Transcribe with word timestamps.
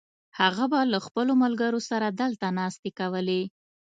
هغه 0.39 0.65
به 0.71 0.79
له 0.91 0.99
خپلو 1.05 1.33
ملګرو 1.43 1.79
سره 1.89 2.07
دلته 2.21 2.45
ناستې 2.59 2.89
کولې. 2.99 3.41